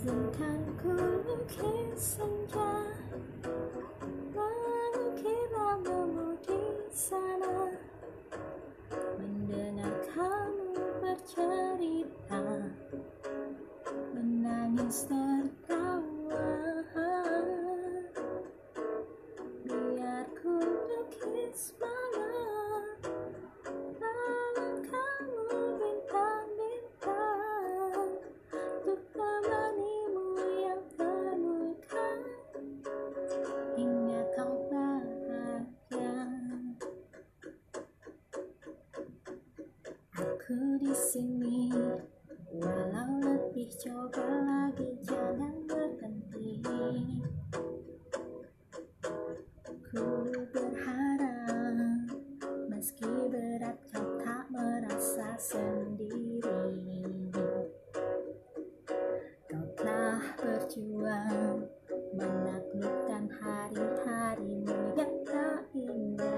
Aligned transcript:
Izinkan 0.00 0.64
ku 0.80 0.96
lukis 0.96 2.16
senja 2.16 2.88
Mengukir 4.32 5.44
namamu 5.52 6.40
di 6.40 6.88
sana. 6.88 7.68
Mendengar 9.20 9.92
kamu 10.08 11.04
bercerita 11.04 12.64
Menangis 14.16 15.04
tertawa. 15.04 16.48
Biar 19.68 20.24
ku 20.32 20.64
lukis 20.64 21.76
Aku 40.50 40.82
di 40.82 40.90
sini. 40.90 41.70
Walau 42.58 43.22
lebih 43.22 43.70
coba 43.86 44.26
lagi 44.42 44.98
jangan 45.06 45.54
berhenti. 45.62 46.58
Ku 49.94 50.10
berharap 50.50 52.02
meski 52.66 53.30
berat 53.30 53.78
kau 53.94 54.02
tak 54.26 54.50
merasa 54.50 55.38
sendiri. 55.38 57.30
Kau 59.46 59.66
telah 59.78 60.34
berjuang 60.34 61.62
menaklukkan 62.18 63.24
hari-harimu 63.38 64.98
yang 64.98 65.14
tak 65.30 65.62
indah 65.78 66.29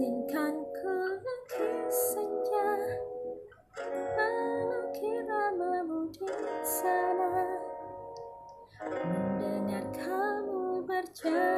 Izinkan 0.00 0.56
ku 0.80 0.92
lukis 1.20 1.92
senja 1.92 2.72
kira 4.96 5.52
namamu 5.60 6.08
di 6.08 6.24
sana. 6.64 7.28
Mendengar 8.80 9.84
kamu 9.92 10.88
berjalan 10.88 11.49